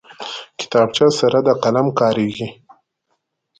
کتابچه 0.59 1.07
سره 1.19 1.37
د 1.47 1.49
قلم 1.63 1.87
کارېږي 1.99 2.49